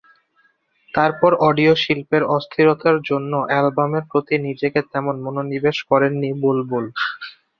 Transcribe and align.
তারপর 0.93 1.31
অডিও 1.47 1.73
শিল্পের 1.83 2.23
অস্থিরতার 2.35 2.97
জন্য 3.09 3.31
অ্যালবামের 3.49 4.03
প্রতি 4.11 4.35
নিজেকে 4.47 4.79
তেমন 4.91 5.15
মনোনিবেশ 5.25 5.77
করেননি 5.89 6.29
বুলবুল। 6.43 6.85